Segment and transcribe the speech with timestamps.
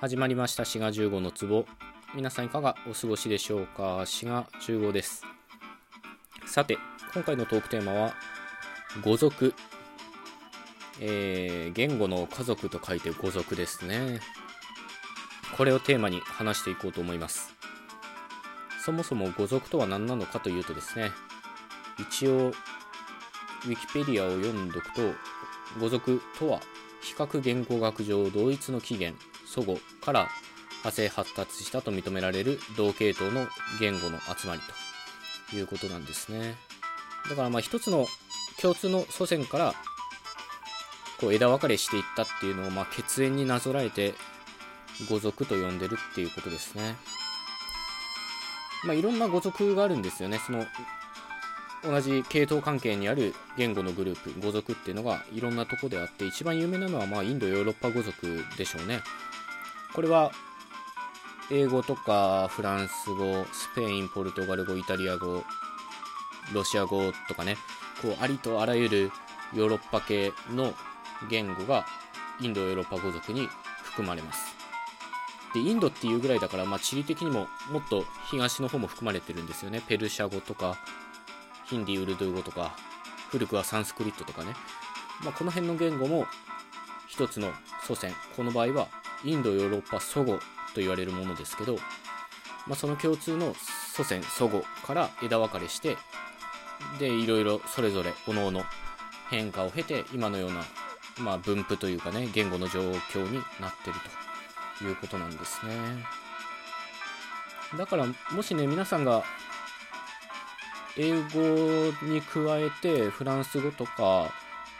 [0.00, 0.64] 始まりました。
[0.64, 1.66] 滋賀15の壺。
[2.14, 4.06] 皆さんいかがお過ごしでしょうか？
[4.06, 5.26] 滋賀15です。
[6.46, 6.78] さて
[7.12, 8.14] 今回のトークテーマは
[9.04, 9.52] 語族。
[11.02, 14.20] えー、言語の家族と書いて語族ですね。
[15.58, 17.54] これをテーマに話していこうと思います。
[18.82, 21.10] そもそも語族とは何なのかというとですね
[21.98, 25.02] 一応ウィキペディアを読んどくと
[25.78, 26.60] 語族とは
[27.02, 29.29] 比較言語学上同一の起源。
[29.50, 30.28] 祖語から
[30.84, 33.48] 派生発達したと認められる同系統の
[33.80, 34.60] 言語の集まり
[35.50, 36.54] ということなんですね。
[37.28, 38.06] だからまあ一つの
[38.62, 39.74] 共通の祖先から
[41.20, 44.14] こう枝分かれしていったっていうのをま血縁になぞらえて
[45.10, 46.96] 語族と呼んでるっていうことですね。
[48.84, 50.38] まあいろんな語族があるんですよね。
[50.38, 50.64] その
[51.82, 59.00] 同じ系統関係にある言語のグループ語族っていうのがいろんなとこであって一番有名なのはまあインドヨーロッパ語族でしょうね。
[60.00, 60.32] これは
[61.50, 65.44] 英語とかフランス語スペインポルトガル語イタリア語
[66.54, 67.58] ロシア語とかね
[68.00, 69.12] こうありとあらゆる
[69.52, 70.72] ヨーロッパ系の
[71.28, 71.84] 言語が
[72.40, 73.46] インドヨーロッパ語族に
[73.82, 74.56] 含まれます。
[75.52, 79.82] でインドっていうぐらいだから、まあ、地理的にももっと東の方も含まれてるんですよね。
[79.86, 80.78] ペルシャ語とか
[81.66, 82.74] ヒンディウルドゥー語とか
[83.28, 84.54] 古くはサンスクリットとかね、
[85.22, 86.24] まあ、この辺の言語も
[87.06, 87.50] 一つの
[87.86, 88.14] 祖先。
[88.34, 88.88] この場合は
[89.24, 90.40] インドヨーロッパ祖語と
[90.76, 91.76] 言われるものですけど、
[92.66, 93.54] まあ、その共通の
[93.94, 95.96] 祖先祖語から枝分かれして
[96.98, 98.64] でいろいろそれぞれ各々
[99.30, 100.64] 変化を経て今のような、
[101.18, 102.80] まあ、分布というかね言語の状
[103.12, 103.96] 況になってる
[104.78, 105.72] ということなんですね。
[107.76, 109.22] だからもしね皆さんが
[110.96, 114.32] 英語に加えてフランス語とか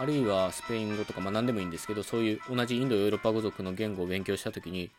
[0.00, 4.90] あるいはスペイン語とか、まあ、何でもいいんですけどそういう同じインドヨーロッパ語族の言語を勉強した時に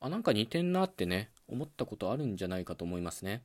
[0.00, 3.44] あなんか似てんなってね思ったことあるんじゃないかと思いますね。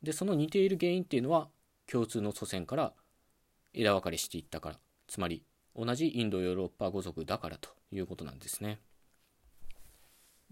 [0.00, 1.48] でその似ている原因っていうのは
[1.90, 2.92] 共通の祖先から
[3.74, 5.42] 枝分かれしていったからつまり
[5.74, 8.78] 同じインドヨーロッパ語族だからということなんですね。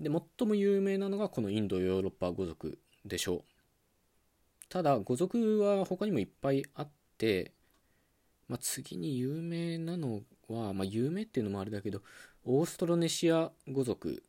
[0.00, 3.45] で最も有名なのがこのインドヨーロッパ語族でしょう。
[4.69, 7.53] ただ語族は他にもいっぱいあって
[8.50, 12.03] まあ、次に有名なのは、まあ、有名っていうのもあれだけど
[12.44, 14.25] オーストロネシア語族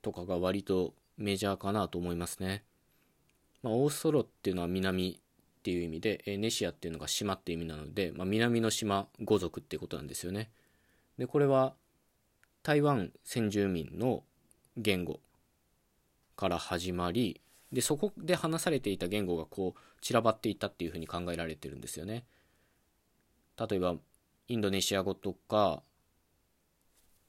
[0.00, 2.64] とかが割とメジャーかなと思いますね、
[3.62, 5.20] まあ、オーストロっていうのは南
[5.58, 10.50] っていう意味でネシアっていうのが島っていう意味なので、まあ、南の島語族っていうことなんですよね。
[11.18, 11.74] でこれは
[12.62, 14.22] 台湾先住民の
[14.78, 15.20] 言語
[16.34, 22.24] から始まりでそこで話されていた言語がこう散らばっていたっていうふうに考えられてるんですよね。
[23.68, 23.94] 例えば
[24.48, 25.82] インドネシア語とか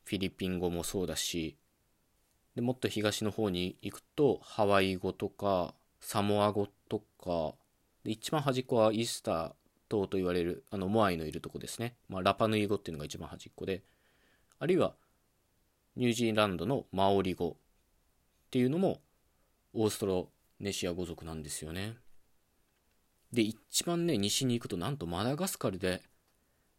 [0.05, 1.57] フィリピン語もそうだし
[2.55, 7.55] でもっと東の方に行くとハワイ語とかサモア語とか
[8.03, 9.51] で一番端っこはイースター
[9.89, 13.83] 島と言われるあのモアイのいるとこですね、まあ、ラパヌイ語っていうのが一番端っこで
[14.57, 14.93] あるいは
[15.97, 17.53] ニュージーランドのマオリ語っ
[18.49, 19.01] ていうのも
[19.73, 20.29] オーストロ
[20.61, 21.95] ネシア語族なんですよね。
[23.33, 26.01] で一番ね西に行くとなんとマダガスカルで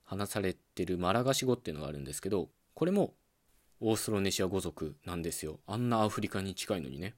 [0.05, 3.15] 話されてるマラガシ語っていうのがあるんですけどこれも
[3.81, 5.59] オーストロネシア語族なんですよ。
[5.67, 7.15] あんなアフリカに近いのにね。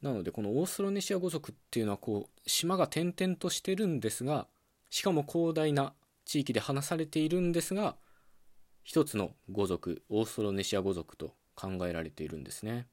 [0.00, 4.46] なのでこのオーストロネシア語族っていうのはこう島が点々としてるんですが
[4.90, 5.92] しかも広大な
[6.24, 7.96] 地域で話されているんですが
[8.82, 12.88] 一つの語族オーストロネシア語族と考えられているんですね。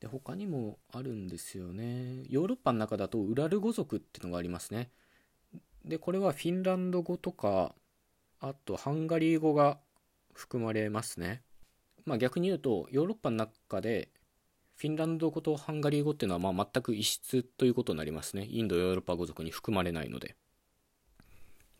[0.00, 2.24] で他にもあるんですよね。
[2.28, 4.90] ヨーロッパの中だとウラル語族っていうのがありますね。
[5.84, 7.74] でこれはフィンランド語とか
[8.40, 9.78] あとハンガリー語が
[10.34, 11.42] 含まれますね。
[12.04, 14.08] まあ逆に言うとヨーロッパの中で
[14.76, 18.46] フィンランド語とハンガリー語っていうのはま全く異質ということになりますね。
[18.48, 20.36] インドヨーロッパ語族に含まれないので。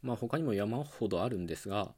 [0.03, 1.94] まあ他にも山ほどあるんですが、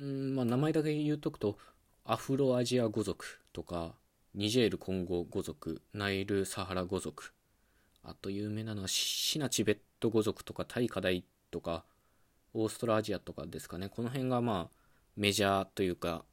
[0.00, 1.58] うんまあ名前だけ言うとくと
[2.04, 3.94] アフロアジア語族とか
[4.34, 7.32] ニジェール・コンゴ語族、ナイル・サハラ語族、
[8.04, 11.84] あと有名なのはシナチベット語族とかタイカダイとか
[12.52, 13.88] オーストラアジアとかですかね。
[13.88, 14.76] この辺がまあ
[15.16, 16.24] メジャーというか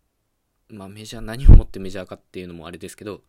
[0.69, 3.21] まあメジャー何をもってメジャーかっていうのもあれですけど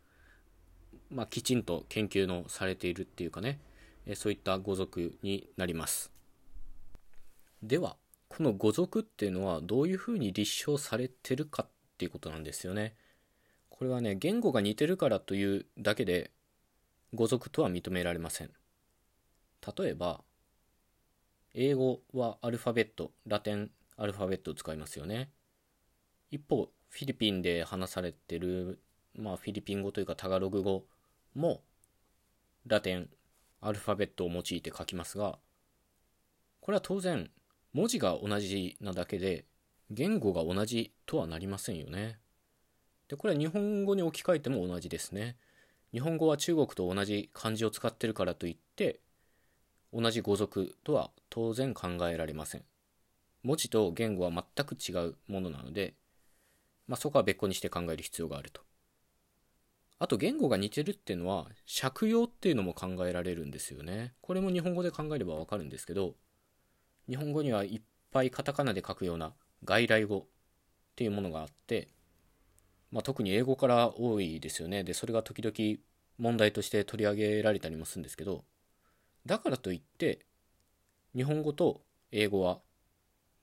[1.10, 3.60] まあきちんと研究のされているっていうかね。
[4.14, 6.10] そういった語族になります。
[7.62, 7.96] では
[8.28, 11.66] この語族っていうのはどういうふうに立証されてるかっ
[11.98, 12.96] ていうことなんですよね。
[13.70, 16.32] これはね言語が似てるからというだけで
[17.14, 18.50] 語族とは認められません
[19.76, 20.22] 例えば
[21.54, 25.30] 英語はアルファベット、ラテンアルファベットを使いますよね。
[26.30, 28.80] 一方、フィリピンで話されてる
[29.14, 30.84] まあ、フィリピン語というかタガログ語
[31.34, 31.62] も
[32.66, 33.08] ラテン
[33.60, 35.38] アルファベットを用いて書きますが
[36.60, 37.30] これは当然
[37.72, 39.44] 文字が同じなだけで
[39.90, 42.18] 言語が同じとはなりませんよね。
[43.08, 45.36] でこれは日本語に置き換えても同じですね。
[45.92, 49.00] 日本語は中国と同じ漢字を使ってるからといって
[49.92, 52.64] 同じ語族とは当然考えられません。
[53.42, 55.94] 文字と言語は全く違うものなので、
[56.86, 58.62] まあ、そこは別個にして考える必要があると。
[59.98, 61.46] あと言語が似てるっていうのは
[61.80, 64.14] 借用っていうのも考えられるんですよね。
[64.20, 66.14] これも日本語で考えればわかるんですけど、
[67.08, 69.34] 日本語にはいっぱいカタカナで書くような
[69.64, 70.24] 外来語っ
[70.96, 71.88] ていうものがあって、
[72.92, 74.84] まあ、特に英語から多いですよね。
[74.84, 75.80] で、それが時々
[76.18, 78.44] 問題として取り上げられたりもするんですけど、
[79.24, 80.26] だからといって、
[81.16, 82.60] 日本語と英語は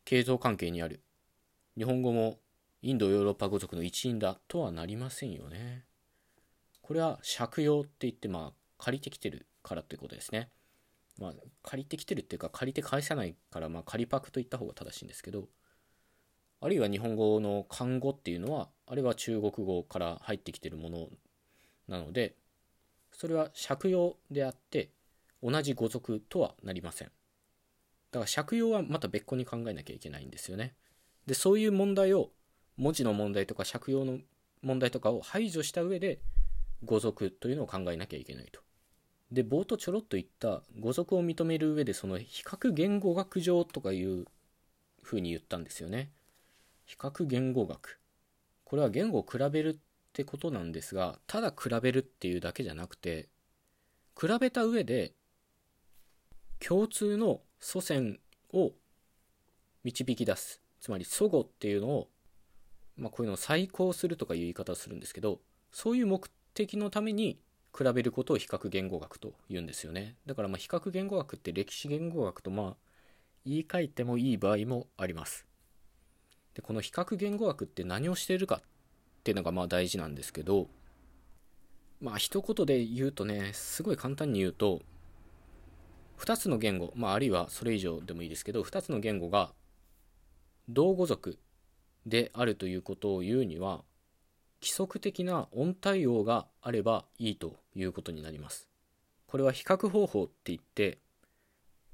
[0.05, 1.01] 継続関係にある。
[1.75, 2.39] 日本語も
[2.81, 5.85] インドヨーロッパ語族の一員だとはなりませんよね。
[6.81, 10.49] これは借用って言って、まあ、借りてきてるからということですね。
[11.17, 15.47] まあ、借りてきてるっていうか、借りて返さないから、まあ、借りパクと言った方が正しいんですけど、
[16.61, 21.07] あるいは日本語の漢語っていうのは、あれは中国語から入ってきてるもの
[21.87, 22.35] なので、
[23.11, 24.89] それは借用であって、
[25.41, 27.11] 同じ語族とはなりません。
[28.11, 30.73] だから借用はまた別個に考えなきゃいけないんですよね。
[31.25, 32.31] で、そういう問題を、
[32.75, 34.19] 文字の問題とか借用の
[34.61, 36.19] 問題とかを排除した上で、
[36.83, 38.61] 語族というのを考えなきゃいけないと。
[39.31, 44.25] で、冒頭ちょろっと言った語族を認める上で、その比較言語学上とかいう
[45.01, 46.11] ふうに言ったんですよね。
[46.89, 47.99] 比較言語学。
[48.63, 53.29] これは言語を比べるってことなんですがただ比べるっていうだけじゃなくて
[54.19, 55.13] 比べた上で
[56.59, 58.19] 共通の祖先
[58.53, 58.71] を
[59.83, 60.63] 導き出す。
[60.81, 62.07] つまり祖語っていうのを、
[62.97, 65.41] まあ、こういうのを再考するとかいう言い方をするんですけど
[65.71, 67.39] そういう目的のために
[67.77, 70.15] 比べることを比較言語学と言うんですよね。
[70.25, 72.75] だからまあ比較言語学って歴史言語学とまあ
[73.45, 75.48] 言い換えてもいい場合もあります。
[76.53, 78.61] でこの比較言語学って何をしているかっ
[79.23, 80.67] ていうのがまあ大事なんですけど
[82.01, 84.81] まあ一言で言うとねすごい簡単に言うと
[86.19, 89.53] 2つの言語、まあ、あるいはそれ以上でもいいですけど2つの言語が
[90.67, 91.39] 同語族
[92.05, 93.83] であるということを言うには
[94.61, 98.67] 規則的な音対応があればいいということになります。
[99.25, 100.97] これは比較方法って言って、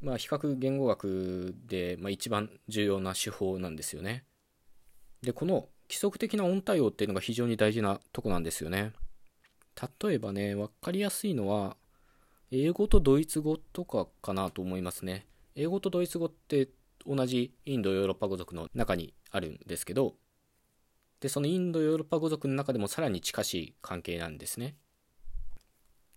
[0.02, 4.24] まあ、比較言語学で、まあ、一番重要な手法なんですよね。
[5.26, 8.94] で、この規則的な音対応っていうのが非常に大事なとこなんですよね。
[10.02, 11.76] 例えばね、分かりやすいのは、
[12.52, 15.28] 英語とドイツ語とかかなと思いますね。
[15.56, 16.70] 英語とドイツ語って
[17.06, 20.16] 同じインドヨーロッパ語族の中にあるんですけど、
[21.20, 24.76] で、そのインドヨーロッパ語族の中でもさらに近しい関係なんですね。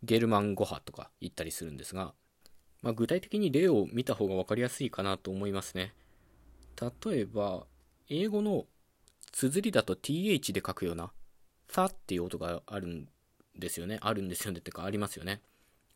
[0.03, 2.15] ゲルマン語派とか言ったりするんですが、
[2.83, 5.95] まあ、具体的に例を見た方が分かりやすいかなと思いますね。
[7.05, 7.67] 例えば、
[8.09, 8.67] 英語の
[9.33, 11.13] 綴りだと th で書くような、
[11.69, 13.09] さっていう音があるん
[13.57, 13.99] ですよね。
[14.01, 14.59] あるんですよね。
[14.59, 15.43] ってか、ありますよね。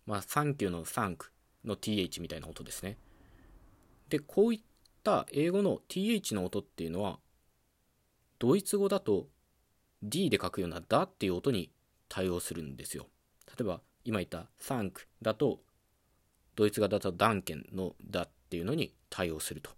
[0.07, 1.31] まあ、サンキューのサンク
[1.65, 2.99] の th みたいな音ですね。
[4.09, 4.61] で、こういっ
[5.03, 7.19] た英語の th の音っていうのは、
[8.39, 9.29] ドイツ語だと
[10.03, 11.71] d で書くようなだっていう音に
[12.09, 13.07] 対応するんですよ。
[13.47, 15.61] 例えば、今言ったサンクだと、
[16.57, 19.71] ドイツ語だとダンケンのだっていうのに対応すると。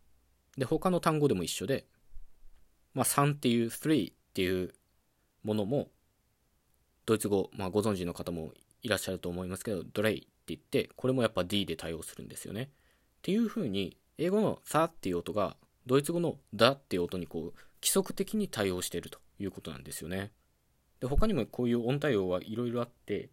[0.57, 1.87] で、他の単語でも一緒で、
[2.95, 4.73] まあ、3っていう、3っていう
[5.43, 5.89] ものも、
[7.07, 12.63] ドイツ語、まあ、ご存知の方もいらっしゃると思いますけど、ドレイって言って、これもやっぱ D で対応するんですよね。
[12.63, 12.67] っ
[13.23, 20.33] ていう風に、英語のさっていう音が、ドイツ語のだっていう音にこう、規則的に対応しているということなんですよね。
[21.01, 23.31] で、他にもこういう音対応はいろいろあって、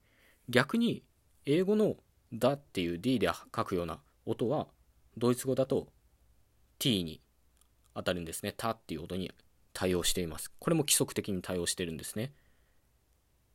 [0.49, 1.03] 逆に、
[1.45, 1.97] 英語の
[2.33, 4.67] だっていう D で書くような音は、
[5.17, 5.87] ドイツ語だと
[6.79, 7.21] T に
[7.93, 8.53] 当たるんですね。
[8.55, 9.31] たっていう音に
[9.73, 10.51] 対応しています。
[10.59, 12.33] これも規則的に対応してるんですね。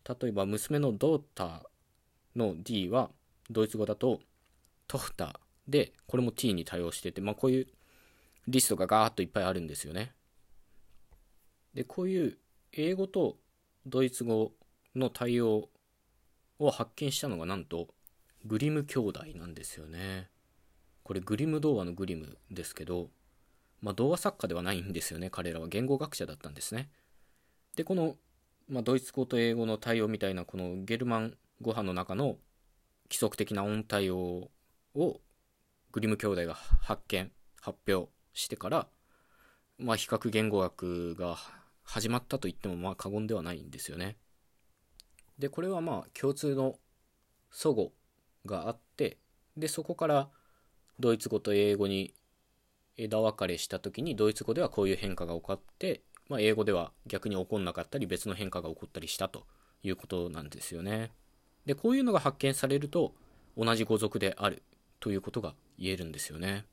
[0.09, 3.11] 例えば、娘のドーターの D は、
[3.51, 4.21] ドイツ語だと、
[4.87, 7.67] トフターで、これも T に対応してて、まあ、こういう
[8.47, 10.15] リストがガーッといっぱいあるんですよね。
[11.75, 12.39] で、こういう
[12.73, 13.39] 英語と
[13.85, 14.53] ドイツ語
[14.95, 15.69] の対応
[16.59, 17.89] を発見したのがなんと、
[18.45, 20.31] グリム兄弟なんですよね。
[21.03, 23.11] これグリム童話のグリムですけど、
[23.81, 26.91] まあ、童話作家ではないんですよね彼らは言語学者だったんですね。
[27.77, 28.17] でこの、
[28.69, 31.31] まあ、ドイツ語と英語の対応みたいなこのゲルマン
[31.61, 32.37] 語派の中の
[33.09, 34.51] 規則的な音対応
[34.95, 35.21] を
[35.93, 37.31] グリム兄弟が発見
[37.61, 38.89] 発表してから、
[39.79, 41.37] まあ、比較言語学が
[41.83, 44.17] 始まったと言ってもまあ過言ではないんですよね。
[45.39, 46.77] でこれはまあ共通の
[47.51, 47.93] 祖語
[48.45, 49.19] があって
[49.57, 50.29] でそこから
[50.99, 52.15] ドイツ語と英語に
[52.97, 59.47] 枝分かれした時にドイツ語ではこういう変化が起こって、まあ、英語では逆に起こんなかったり別の変化が起こったりしたと
[59.83, 61.13] いうことなんですよね。
[61.67, 63.15] でこういうのが発見されると
[63.57, 64.63] 同じ語族である
[65.01, 66.65] ということが言えるんですよね。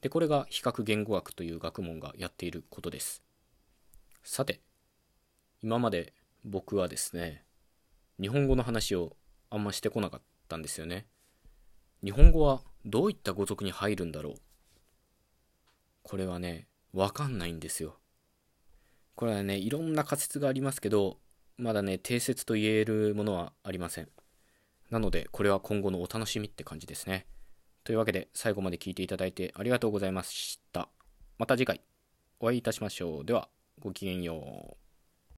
[0.00, 3.22] でこれが比較言語学という学問がやっていることです。
[4.24, 4.60] さて
[5.62, 6.12] 今まで
[6.44, 7.44] 僕はですね
[8.20, 9.16] 日本語の話を
[9.50, 11.06] あんましてこなかったんですよね。
[12.04, 14.34] 日本語はどういった語族に入るんだろう
[16.12, 17.96] これはね、わかんないんですよ。
[19.14, 21.16] これはね、いろんな仮説がありますけど、
[21.56, 24.10] まだね、定説と言えるものはありません。
[24.90, 27.24] なので、これは今後のお楽しみって感じですね。
[27.82, 30.90] というわけで、最後まで聞いていただいてありがとうございました。
[31.38, 31.80] また次回、
[32.40, 33.24] お会いいたしましょう。
[33.24, 34.81] では、ごきげんよう。